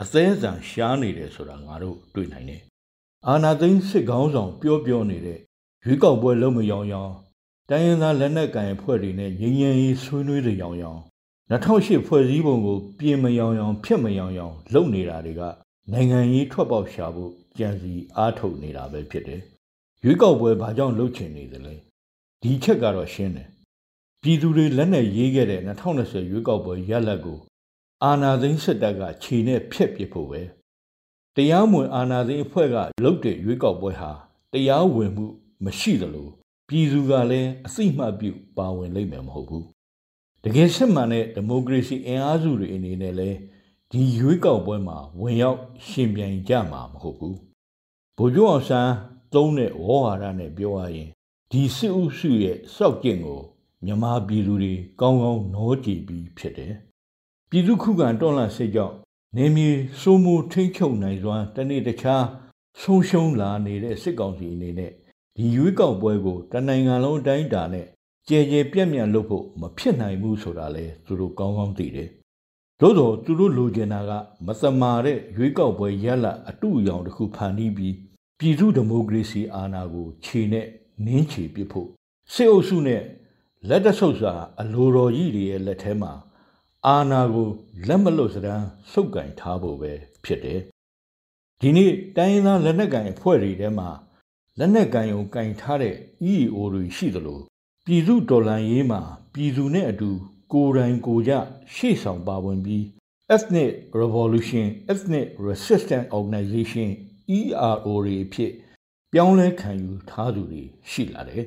[0.00, 2.62] အသေးစံရှားနေတယ်ဆိုတာငါတို့တွေ့နိုင်တယ်။
[3.26, 5.38] အာနာသိန်းစစ်ကောင်းဆောင်ပြောပြောနေတဲ့
[5.84, 7.12] ရွေးကောက်ပွဲလုံးမရောင်ရောင်
[7.72, 11.00] တတိုင်းရင်းသားလက်နက်ကိုင်အဖွဲ့တွေနဲ့ငြိမ်းချမ်းရေးဆွေးနွေးတဲ့ရောင်ရောင်
[11.50, 15.42] 2008ဖွဲ့စည်းပုံကိုပြင်မယောင်ယောင်ဖြစ်မယောင်ယောင်လုပ်နေတာတွေက
[15.92, 19.40] နိုင်ငံရေးထွက်ပေါက်ရှာဖို့ကြံစီအားထုတ်နေတာပဲဖြစ်တယ်။
[20.04, 21.74] ရွေးကောက်ပွဲဘာကြောင့်လုပ်ချင်နေသလဲ။
[22.42, 23.48] ဒီချက်ကတော့ရှင်းတယ်။
[24.22, 27.38] ပြည်သူတွေလက်နဲ့ရေးခဲ့တဲ့2020ရွေးကောက်ပွဲရလဒ်ကို
[28.04, 30.42] အာဏာသိမ်းစစ်တပ်ကခြေနဲ့ဖျက်ပစ်ဖို့ပဲ။
[31.36, 34.10] တရားမဝင်အာဏာသိမ်းအဖွဲ့ကလုပ်တဲ့ရွေးကောက်ပွဲဟာ
[34.52, 35.26] တရားဝင်မှု
[35.64, 36.28] မရှိသလို
[36.68, 39.66] ပြည်သူကလည်းအစိမ့်မှတ်ပြုပါဝင်လိမ့်မယ်မဟုတ်ဘူး
[40.44, 43.38] တကယ်စစ်မှန်တဲ့ဒီမိုကရေစီအင်အားစုတွေအနေနဲ့လည်း
[43.90, 47.36] ဒီရွေးကောက်ပွဲမှာဝင်ရောက်ရှင်ပြိုင်ကြမှာမဟုတ်ဘူး
[48.16, 48.92] ဗိုလ်ချုပ်အောင်ဆန်း
[49.34, 51.08] သုံးတဲ့ဝေါ်ဟာရနဲ့ပြောရရင်
[51.50, 53.40] ဒီစစ်အုပ်စုရဲ့စောက်ကျင့်ကို
[53.84, 56.74] မြန်မာပြည်သူတွေကောင်းကောင်းနောကြည်ပြီးဖြစ်တယ်
[57.50, 58.96] ပြည်သူခုခံတော်လှန်စစ်ကြောင့်
[59.36, 62.24] နေမြေစိုးမိုးထိမ့်ချုပ်နိုင်စွာတနေ့တခြား
[62.80, 64.92] ဆုံးရှုံးလာနေတဲ့စစ်ကောင်စီအနေနဲ့
[65.36, 67.86] ဒီရွေးကောက်ပွဲကိုတနိုင်ငံလုံးအတိုင်းအတာနဲ့
[68.28, 72.08] ကြဲကြဲပြက်ပြက်လုပ်ဖို့မဖြစ်နိုင်ဘူးဆိုတာလဲသူတို့ကောင်းကောင်းသိတယ်။
[72.80, 74.10] သို့တော့သူတို့လိုချင်တာက
[74.46, 77.94] မသမာတဲ့ရွေးကောက်ပွဲရလအတူအယောင်တစ်ခုဖန်တီးပြီး
[78.38, 80.66] ပြည်သူဒီမိုကရေစီအာဏာကိုခြေနဲ့
[81.04, 81.88] နင်းချေပစ်ဖို့
[82.32, 83.02] စစ်အုပ်စုနဲ့
[83.68, 86.12] လက်တဆုပ်စာအလိုတော်ကြီးတွေရဲ့လက်ထဲမှာ
[86.86, 87.48] အာဏာကို
[87.88, 88.62] လက်မလွတ်စရန်
[88.92, 89.92] စုပ်ကင်ထားဖို့ပဲ
[90.24, 90.60] ဖြစ်တယ်။
[91.60, 93.88] ဒီနေ့တိုင်းရင်းသားလက်နက်ကိုင်အဖွဲ့တွေထဲမှာ
[94.58, 95.94] လက်နက်ကင်ုံကင်ထားတဲ့
[96.30, 97.40] EAO တွေရှိသလို
[97.86, 99.00] ပြည်သူဒေါ်လာရေးမှာ
[99.32, 100.10] ပြည်သူနဲ့အတူ
[100.52, 101.32] ကိုယ်တိုင်ကိုကြ
[101.74, 102.82] ရှေ့ဆောင်ပါဝင်ပြီး
[103.34, 106.88] Ethnic Revolution Ethnic Resistance Organization
[107.36, 108.52] ERO တွေဖြစ်
[109.12, 111.44] ပြောင်းလဲခံယူထားသူတွေရှိလာတယ်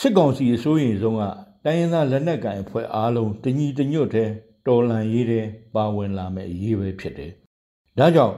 [0.00, 1.22] စစ်ကောင်စီအစိုးရဆုံးက
[1.64, 4.30] တိုင်းရင်းသားလက်နက်ကိုင်အဖွဲ့အားလုံးတညီတညွတ်တဲ့
[4.66, 7.32] တော်လန်ရေးတဲ့ပါဝင်လာမဲ့အရေးပဲဖြစ်တယ်
[7.98, 8.36] ဒါကြောင့်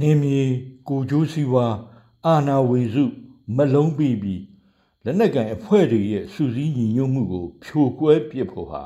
[0.00, 0.42] နေမြေ
[0.88, 1.74] ကိုကျိုးစီးပွား
[2.26, 3.04] အာနာဝေစု
[3.56, 4.42] မလုံးပြီးပြီး
[5.04, 8.82] လက်နက်ကန်အဖွဲ့တွေရဲ့စူးစီးညီညွတ်မှုကို ဖြိုကွဲပစ်ဖို့ဟာ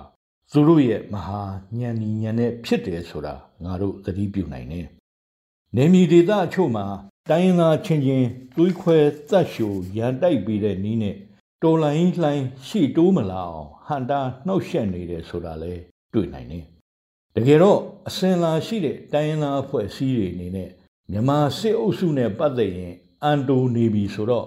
[0.52, 1.43] သူတို့ရဲ့မဟာ
[1.78, 4.87] ညံညီညံနဲ့ဖြစ်တယ်ဆိုတာငါတို့သတိပြုနိုင်တယ်။
[5.76, 6.87] နေမီဒေသအချို့မှာ
[7.30, 11.17] တိုင်းရင်းသားချင်းချင်းတွေးခွဲသတ်ရှူရန်တိုက်ပြီးတဲ့နီးနဲ့
[11.63, 15.73] တော်လိုင်းလှိုင်းရှေ့တိုးမလာအောင်ဟန်တာနှောက်ယှက်နေတယ်ဆိုတာလဲ
[16.13, 16.65] တွေ့နိုင်တယ်။
[17.34, 20.71] တကယ်တော့အစင်လာရှိတဲ့တိုင်းရင်းသားအဖွဲ့အစည်းတွေအနေနဲ့
[21.11, 24.47] မြန်မာစစ်အုပ်စုနဲ့ပတ်သက်ရင် အန်တိုနေပြီဆိုတော့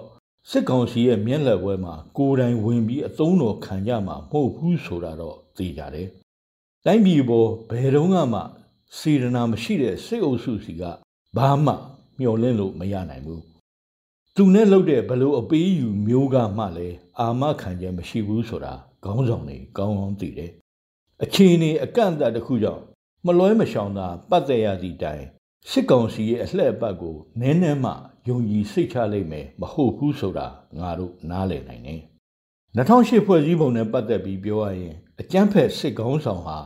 [0.50, 6.08] စစ်ကောင်စီရဲ့မျက်လက်ဝဲမှာကိုယ်တိုင်ဝင်ပြီးအသုံးတော်ခံကြမှာမဟုတ်ဘူးဆိုတာတော့သိကြတယ်။
[6.84, 8.40] တိုင်းပြည်ပေါ်ဘယ်တော့မှ
[8.98, 10.82] စေရနာမရှိတဲ့စစ်အုပ်စုစီက
[11.36, 11.72] ဘာမှ
[12.18, 13.40] မျှော်လင့်လို့မရနိုင်ဘူး။
[14.34, 20.50] သူနဲ့လှုပ်တဲ့ဘလို့အပေးယူမျိုးကမှလည်းအာမခံချက်မရှိဘူးဆိုတာခေါင်းဆောင်တွေကောင်းကောင်းသိတယ်။
[21.22, 22.82] အခြေအနေအကန့်အသတ်တစ်ခုကြောင့်
[23.26, 25.24] မလွဲမရှောင်သာပတ်သက်ရသည့်တိုင်
[25.70, 27.92] စစ်ကောင်စီရဲ့အလှည့်အပတ်ကိုနည်းနည်းမှ
[28.28, 30.46] ယုံကြည်စိတ်ချလိမ့်မယ်မဟုတ်ဘူးဆိုတာ
[30.78, 32.02] ငါတို့နားလည်နိုင်တယ်
[32.76, 36.58] 2008ဖွဲ့စည်းပုံနဲ့ပတ်သက်ပြီးပြောရရင်အကြမ်းဖက်စစ်ကောင်းဆောင်ဟာ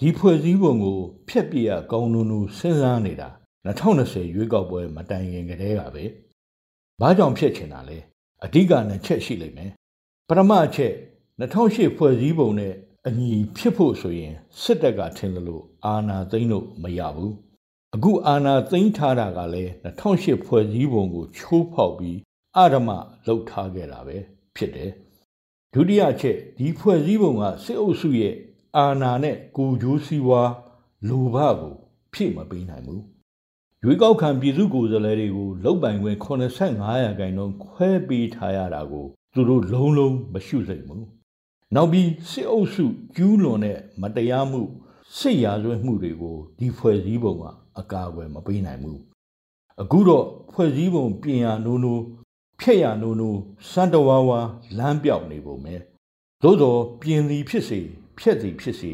[0.00, 3.28] ဒီဖွဲ့စည်းပုံကိုဖျက်ပြရကောင်းနုံနုစဉ်းစားနေတာ
[3.66, 6.04] 2020ရွေးကောက်ပွဲမတိုင်ခင်ကတည်းကပဲ
[7.00, 7.98] ဘာကြောင့်ဖြစ်ချင်တာလဲ
[8.44, 9.70] အဓိကနှစ်ချက်ရှိလိမ့်မယ်
[10.28, 10.92] ပထမအချက်
[11.40, 12.72] 2008ဖွဲ့စည်းပုံနဲ့
[13.06, 17.34] အညီဖြစ်ဖို့ဆိုရင်စစ်တပ်ကထင်လို့အာဏာသိမ်းလို့မရဘူး
[17.96, 22.18] အခုအာဏာသိမ်းထားတာကလည်း2008ဖွဲ့စည်းပုံကိုချိုးဖောက်ပြီး
[22.58, 22.90] အဓမ္မ
[23.26, 24.16] လှုပ်ထားခဲ့တာပဲ
[24.56, 24.90] ဖြစ်တယ်
[25.74, 28.34] ဒုတိယချက်ဒီဖွဲ့စည်းပုံကစစ်အုပ်စုရဲ့
[28.76, 30.42] အာဏာနဲ့ကိုဂျိုးစီဝါ
[31.08, 31.74] လူဘကို
[32.12, 33.02] ဖြည့်မပေးနိုင်ဘူး
[33.84, 41.06] ရွေးကောက်ခံပြည်သူကိုယ်စားလှယ်တွေကိုလုတ်ပိုင်ခွင့်85ရာခိုင်နှုန်းခွဲပေးထားရတာကိုသူတို့လုံးလုံးမရှုစိတ်ဘူး
[41.74, 42.84] နောက်ပြီးစစ်အုပ်စု
[43.16, 44.62] ကျူးလွန်တဲ့မတရားမှု
[45.18, 47.46] စစ်ရာဇဝတ်မှုတွေကိုဒီဖွဲ့စည်းပုံက
[47.80, 49.00] အကာအကွယ်မပေးနိုင်ဘူး
[49.82, 52.02] အခုတော့ဖွဲ့စည်းပုံပြင်ရနိုးနိုး
[52.60, 53.38] ဖြက်ရနိုးနိုး
[53.70, 54.40] စံတဝါဝါ
[54.78, 55.74] လမ်းပြောက်နေပုံပဲ
[56.42, 57.80] သို့တော့ပြင်သည်ဖြစ်စေ
[58.18, 58.92] ဖြက်သည်ဖြစ်စေ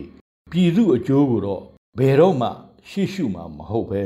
[0.50, 1.62] ပြည်သူအကျိုးကိုတော့
[1.98, 2.48] ဘယ်တော့မှ
[2.88, 4.02] ရှေ့ရှုမှာမဟုတ်ပဲ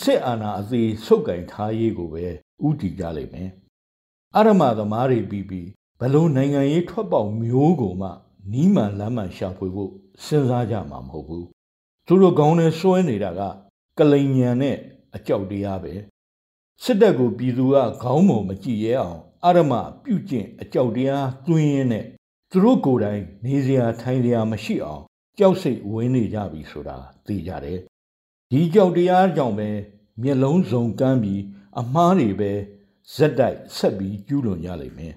[0.00, 2.24] စစ်အာဏာအသေးဆုတ်ကင်ထားရေးကိုပဲ
[2.66, 3.50] ဥတီကြလိမ့်မယ်
[4.36, 5.68] အရမသမားတွေပြီးပြီး
[6.00, 8.08] ဘလို့နိုင်ငံရေးထွက်ပေါက်မျိုးကိုမှ
[8.52, 9.90] နီးမှန်လမ်းမှန်ရှာဖွေဖို့
[10.24, 11.46] စဉ်းစားကြမှာမဟုတ်ဘူး
[12.06, 13.40] သူတို့ကောင်းနဲ့စွဲနေတာက
[13.98, 14.76] ကလိန်ညံနဲ့
[15.16, 15.94] အကြောက်တရားပဲ
[16.82, 22.04] စစ်တပ်ကိုပြည်သူကခေါင်းမုံမကြည့်ရအောင်အရမပြုတ်ကျင့်အကြောက်တရားသွင်းရင်းနဲ့
[22.50, 25.02] သူတို့ကိုယ်တိုင်နေစရာထိုင်စရာမရှိအောင်
[25.38, 27.80] ကြောက်စိတ်ဝင်နေကြပြီဆိုတာသိကြတယ်
[28.50, 29.68] ဒီကြောက်တရားကြောင့်ပဲ
[30.22, 31.42] မျက်လုံးစုံကမ်းပြီး
[31.80, 32.52] အမားတွေပဲ
[33.14, 35.14] ဇက်တိုက်ဆက်ပြီးကျူးလွန်ကြလိမ့်မယ်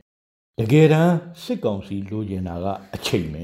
[0.60, 2.66] တကယ်တမ်းစစ်ကောင်စီလိုချင်တာက
[2.96, 3.44] အချိန်ပဲ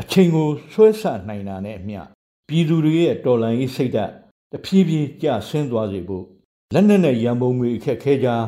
[0.00, 2.00] အချိန်ကိုဆွဲဆနိုင်တာနဲ့အမျှ
[2.48, 4.12] ပြည်သူတွေရဲ့တော်လှန်ရေးစိတ်ဓာတ်
[4.52, 6.24] တဖြည်းဖြည်းကျဆင်းသွားစေဖို့
[6.72, 8.44] လက်နက်နဲ့ရန်ပုံငွေအခက်ခဲကြား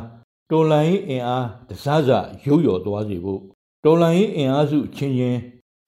[0.50, 2.10] တော်လိုင်းအင်အားတစားစ
[2.46, 3.40] ရုပ်ရော်သွားစေဖို့
[3.84, 5.40] တော်လန်ရေးအင်အားစုချင်းချင်း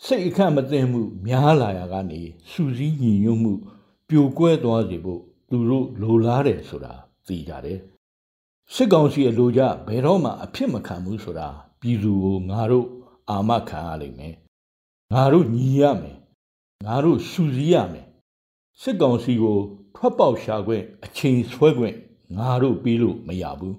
[0.05, 2.20] စိတ်အခန့်မသိမှုများလာရာကနေ
[2.51, 3.53] စူးစီးညီညွတ်မှု
[4.09, 5.20] ပြိုကွဲသွားစေဖို့
[5.51, 6.94] သူတို့လိုလားတယ်ဆိုတာ
[7.27, 7.79] သိကြတယ်
[8.75, 11.48] စစ်ကောင်စီအလိုကြဘယ်တော့မှအဖြစ်မခံဘူးဆိုတာ
[11.81, 12.87] ပြည်သူကိုငါတို့
[13.31, 14.35] အာမခံရလိမ့်မယ်
[15.12, 16.18] ငါတို့ညီရမယ်
[16.87, 18.07] ငါတို့စူးစီးရမယ်
[18.81, 19.59] စစ်ကောင်စီကို
[19.94, 21.96] ထွက်ပေါက်ရှာခွင့်အချိန်ဆွဲခွင့်
[22.38, 23.76] ငါတို့ပြီးလို့မရဘူး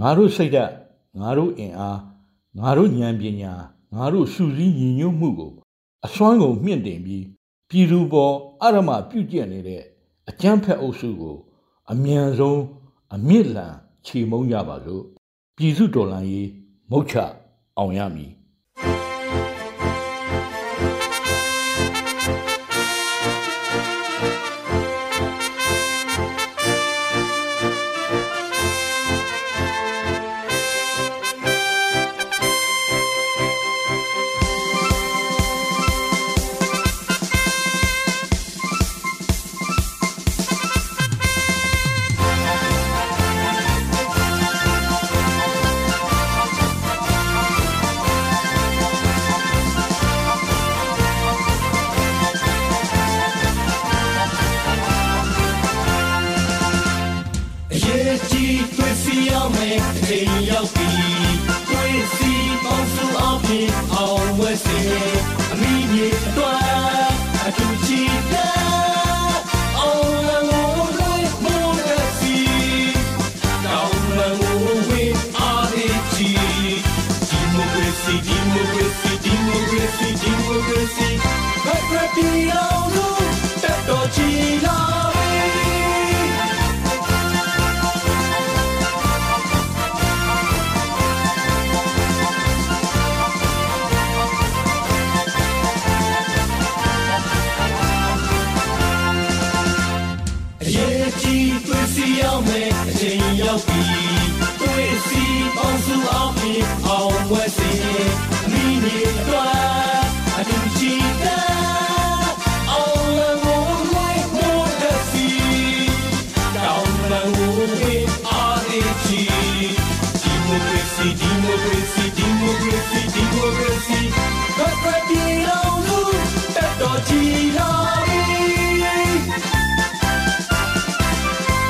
[0.00, 0.72] ငါတို့စိတ်ဓာတ်
[1.20, 2.00] ငါတို့အင်အား
[2.58, 3.52] ငါတို့ဉာဏ်ပညာ
[3.94, 5.52] ငါတို့စူးစီးညီညွတ်မှုကို
[6.04, 7.24] အစွမ်းကုန်မြင့်တင်ပြီး
[7.68, 9.82] ပြည်သူပေါ်အရမပြုကျင့်နေတဲ့
[10.28, 11.36] အကြမ်းဖက်အုပ်စုကို
[11.92, 12.60] အမြန်ဆုံး
[13.14, 13.74] အမြင့်လန်
[14.06, 15.02] ခြေမုံကြပါစို့
[15.56, 16.48] ပြည်စုတော်လှန်ရေး
[16.90, 17.14] မုတ်ချ
[17.78, 18.32] အောင်ရမည်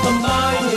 [0.07, 0.76] of mine.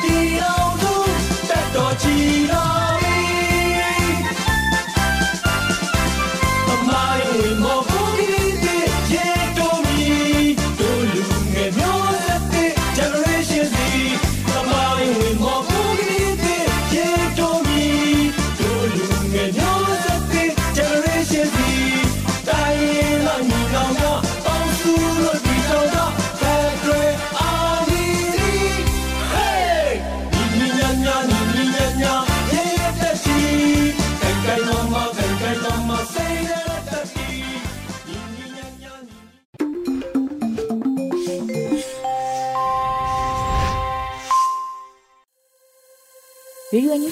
[0.00, 3.03] tirão luz, Beto tirão.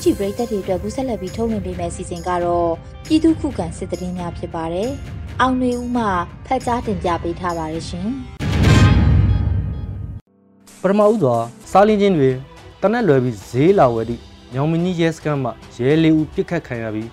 [0.04, 2.70] ရေဒီယိုညူချီပရိသတ်တွေအတွက်ကူးဆက်လက်ပြီးထုတ်လွှင့်ပေးမယ့်အစီအစဉ်ကတော့
[3.06, 4.90] ပြည်သူခုခံစစ်တရင်များဖြစ်ပါတယ်။
[5.40, 6.04] အောင်နေဦးမှ
[6.46, 8.08] ဖတ်ကြားတင်ပြပေးထားပါတယ်ရှင်။
[10.82, 11.36] ပထမဦးစွာ
[11.70, 12.30] စားလင်းချင်းတွေ
[12.82, 14.22] တနက်လွယ်ပြီးဈေးလာဝယ်သည့်
[14.54, 17.08] ညောင်မင်းကြီးရဲစခန်းမှရဲလေးဦးပြစ်ခတ်ခံရပြီး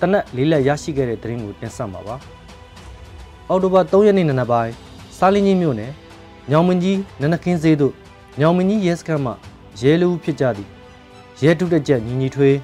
[0.00, 2.16] တနက်လေးလက်ရရှိခဲ့တဲ့တရင်ကိုတင်ဆက်မှာပါ။
[3.48, 4.72] အော်တိုဘာ3ရက်နေ့နံနက်ပိုင်း
[5.18, 5.92] စားလင်းချင်းမြို့နယ်
[6.50, 7.94] ညောင်မင်းကြီးနနခင်းဈေးသို့
[8.40, 9.32] ညောင်မင်းကြီးရဲစခန်းမှ
[9.80, 10.73] ရဲလေးဦးဖြစ်ကြသည်
[11.44, 12.56] ရဲတုတက်ချက်ညီညီထွေး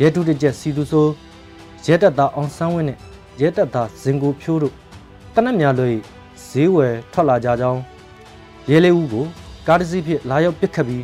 [0.00, 1.12] ရဲတုတက်ချက်စီသူဆိုး
[1.86, 2.98] ရဲတပ်သားအောင်ဆန်းဝင်းနဲ့
[3.40, 4.74] ရဲတပ်သားဇင်ကိုဖြိုးတို့
[5.34, 5.90] တနက်များလွေ
[6.48, 7.80] ဈေးဝယ်ထွက်လာကြကြောင်း
[8.70, 9.24] ရဲလေးဦးကို
[9.66, 11.02] ကားတစ်စီးဖြင့်လာရောက်ပစ်ခတ်ပြီး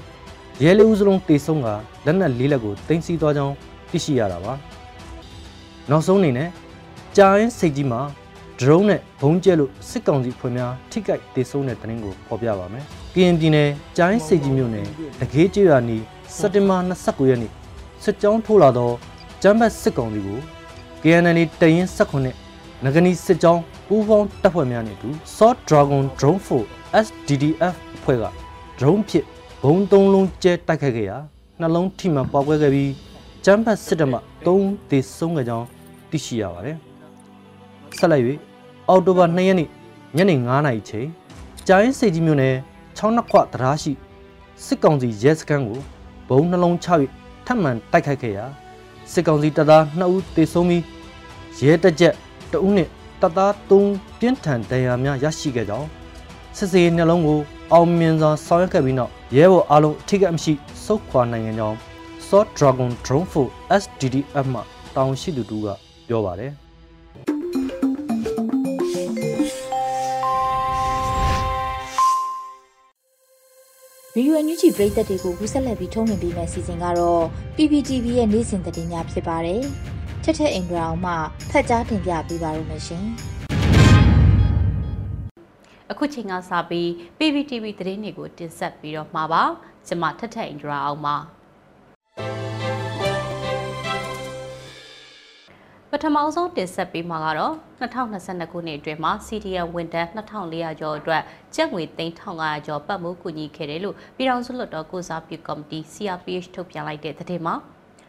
[0.62, 1.68] ရဲလေးဦးစလုံးတေဆုံးက
[2.06, 3.54] လက်နက်လေးလက်ကိုတင်စီသွားကြောင်း
[3.90, 4.52] သိရှိရတာပါ
[5.90, 6.48] နောက်ဆုံးအနေနဲ့
[7.16, 8.00] ကြာရင်စိတ်ကြီးမှာ
[8.60, 12.84] ဒရုန်းနဲ့ဘုံကျဲလို့စစ်ကောင်စီဖွဲ့များထိကြိုက်တေဆုံးတဲ့တရင်ကိုဖော်ပြပါမယ်။
[13.14, 14.86] ကရင်ပြည်နယ်ကြာရင်စိတ်ကြီးမြို့နယ်
[15.20, 15.98] တကေးကျွာနီ
[16.36, 17.52] စက်တင်ဘာ29ရက်နေ့
[18.02, 18.90] စစ်ကြောင်းထိုးလာသော
[19.42, 20.40] ကျမ်းဘတ်စစ်ကောင်စီကို
[21.02, 28.24] KNL တရင်19ငကနီစစ်ကြောင်းပူးပေါင်းတပ်ဖွဲ့များနဲ့အတူ Sword Dragon Drone 4 SDDF အဖွဲ့က
[28.78, 29.26] drone ဖြင့်
[29.62, 31.16] ဘုံသုံးလုံးကျဲတိုက်ခတ်ခဲ့ရာ
[31.60, 32.92] နှလုံးထိမှန်ပေါက်ကွဲခဲ့ပြီး
[33.44, 35.66] ကျမ်းဘတ်စစ်တပ်မှ3သေဆုံးခဲ့ကြောင်း
[36.10, 36.76] သိရှိရပါတယ်။
[37.98, 38.22] ဆက်လက်၍
[38.88, 39.68] အောက်တိုဘာ2ရက်နေ့
[40.16, 41.08] ညနေ9:00နာရီချိန်
[41.66, 42.56] ကြာရင်စိတ်ကြီးမြို့နယ်
[42.98, 43.92] 6နှစ်ခွတရားရှိ
[44.64, 45.80] စစ်ကောင်စီရဲစခန်းကို
[46.30, 46.88] ဘုံနှလုံးချ၍
[47.46, 48.44] ထပ်မံတိုက်ခိုက်ခဲ့ရာ
[49.12, 50.84] စစ်ကောင်စီတပ်သား2ဦးသေဆုံးပြီး
[51.66, 52.14] ရဲတပ်ချက်
[52.52, 52.90] 2ဦးနှင့်
[53.20, 55.88] တပ်သား3ပြင်းထန်ဒဏ်ရာများရရှိခဲ့ကြောင်း
[56.56, 57.40] စစ်စေးနှလုံးကို
[57.72, 60.52] အောင်မြင်စွာဆောင်ရွက်ခဲ့ပြီးနောက်ရဲဘော်အလုံးအထိကမရှိ
[60.84, 61.76] စုခွာနိုင်ကြောင်း
[62.26, 64.60] Sword Dragon Drone 4 SDDF မှ
[64.96, 65.66] တောင်ရှိသူတူက
[66.08, 66.52] ပြောပါတယ်
[74.20, 77.24] ဗီဒီယိုအန်ယူဂျီပရိသတ်တွေကိုကူးဆက်လက်ပြီးထုံးလွှင့်ပေးမယ့်အစီအစဉ်ကတော့
[77.56, 79.62] PPTV ရဲ့နေ့စဉ်သတင်းများဖြစ်ပါတယ်။
[80.22, 81.14] ထက်ထက်အင်ဒရာအောင်မှ
[81.50, 83.04] ဖတ်ကြားတင်ပြပေးပါရမရှင်။
[85.90, 89.42] အခုချိန်ကစပြီး PPTV သတင်းတွေကိုတင်ဆက်ပြီးတော့မှာပါ။
[89.86, 91.16] ကျွန်မထက်ထက်အင်ဒရာအောင်ပါ။
[95.92, 101.22] ပထမဆုံးတင်ဆက်ပေးမှာကတော့2022ခုနှစ်အတွင်းမှာ CDN ဝန်ထမ်း2400ကျော်အတွက်
[101.54, 101.82] ကျပ်ငွေ
[102.26, 107.54] 3500ကျော်ပတ်မှုကူညီခဲ့တယ်လို့ပြည်ထောင်စုလွှတ်တော်ကုစားပြုကော်မတီ CRPH ထုတ်ပြန်လိုက်တဲ့သတင်းမှာ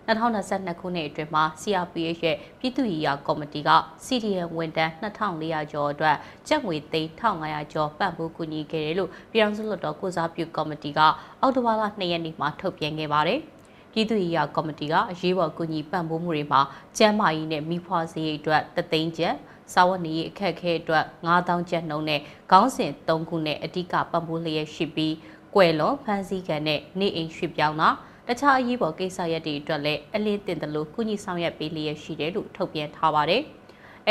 [0.08, 3.70] 2022ခုနှစ်အတွင်းမှာ CRPH ရဲ့ပြည်သူ့ရေးရာကော်မတီက
[4.06, 6.18] CDN ဝန်ထမ်း2400ကျော်အတွက်
[6.48, 11.00] ကျပ်ငွေ3500ကျော်ပတ်မှုကူညီခဲ့တယ်လို့ပြည်ထောင်စုလွှတ်တော်ကုစားပြုကော်မတီက
[11.42, 13.42] အောက်တိုဘာလ2ရက်နေ့မှာထုတ်ပြန်ခဲ့ပါတယ်။
[13.92, 16.62] ပြည်သူ့ရေးရာကော်မတီကအရေးပေါ်ကူညီပံ့ပိုးမှုတွေမှာ
[16.98, 19.36] ကျန်းမာရေးနဲ့မိဖွားစည်းအတွက်တသိန်းကျပ်
[19.74, 25.16] စာဝတ်နေရေးအခက်အခဲအတွက်9000ကျပ်နှုန်းနဲ့ခေါင်းစဉ်3ခုနဲ့အဓိကပံ့ပိုးလျက်ရှိပြီး
[25.56, 27.90] ကွယ်လွန်ဖန်စည်းခံတဲ့နေအိမ်ရွှေ့ပြောင်းတာ
[28.28, 33.42] တခြားအရေးပေါ်ကိစ္စရပ်တွေအတွက်လည်းအလင်းတင်တယ်လို့ကုညီဆောင်ရွက်ပေးလျက်ရှိတယ်လို့ထုတ်ပြန်ထားပါတယ်။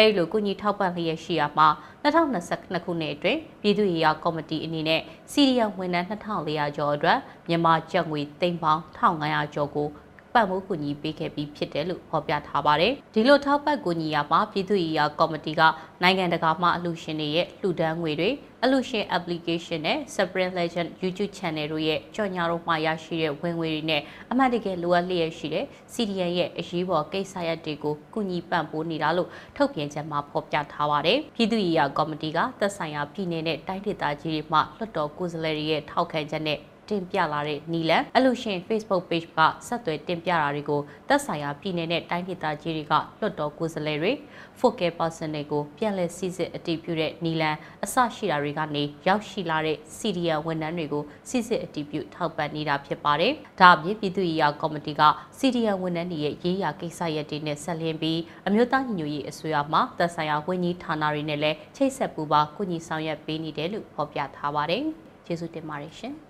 [0.01, 1.69] အဲဒီလိုကုညီထောက်ပံ့လျက်ရှိရမှာ
[2.05, 5.01] 2022ခုနှစ်အတွင်းပြည်သူ့ရေးရာကော်မတီအနေနဲ့
[5.33, 9.89] စီရီယာဝန်ထမ်း2400ကျော်အတွက်မြန်မာကျပ်ငွေသိန်းပေါင်း1500ကျော်ကို
[10.35, 15.61] ပတ်မှုကူညီပေးခဲ့ပြီးဖြစ်တယ်လို့ဖော်ပြထားပါတယ်။ဒီလိုထောက်ပံ့ကူညီရမှာပြည်သူ့ရေးရာကော်မတီက
[16.03, 18.31] နိုင်ငံတကာမှအလှူရှင်တွေရဲ့လှူဒန်းငွေတွေ
[18.65, 36.59] အလှူရှင် application နဲ့ Separate Legend YouTube channel တို့ရဲ့ကြော်ညာတို့မှရရှိတဲ့ဝင်ငွေတွေနဲ့အမှန်တကယ်လိုအပ်လျက်ရှိတဲ့ CDN ရဲ့အရေးပေါ်ကိစ္စရပ်တွေကိုကူညီပံ့ပိုးနေတာလို့ထုတ်ပြန်ချက်မှာဖော်ပြထားပါတယ်။ပြည်သူ့ရေးရာကော်မတီကသက်ဆိုင်ရာပြည်내နဲ့တိုင်းဒေသကြီးတွေမှလွှတ်တော်ကိုယ်စားလှယ်တွေရဲ့ထောက်ခံချက်နဲ့
[36.91, 44.13] တင်ပြလာတဲ့နီလန်အလူရှင် Facebook page ကဆက်သွယ်တင်ပြတာတွေကိုသက်ဆိုင်ရာပြည်내နဲ့တိုင်းဒေသကြီးတွေကလွှတ်တော်ကိုယ်စားလှယ်တွေ
[44.61, 55.03] focal person တွေကိုပြန်လည်စစ်စစ်အတည်ပြုတဲ့နီလန်အစရှိတာတွေကနေရောက်ရှိလာတဲ့ CDN ဝန်ထမ်းတွေကိုစစ်စစ်အတည်ပြုထောက်ပံ့နေတာဖြစ်ပါတယ်။ဒါအပြင်ပြည်သူ့ရေးရာကော်မတီက
[55.39, 64.83] CDN ဝန်ထမ်းတွေရဲ့ရေးရာကိစ္စရပ်တွေနဲ့ဆက်လျင်းပြီးအမျိုးသားညီညွတ်ရေးအစိုးရမှသက်ဆိုင်ရာဝန်ကြီးဌာနတွေနဲ့လည်းချိတ်ဆက်ပူးပါကူညီဆောင်ရွက်ပေးနေတယ်လို့ဖော်ပြထားပါတယ်။
[65.27, 66.17] ကျေးဇူးတင်ပါတယ်ရှင်။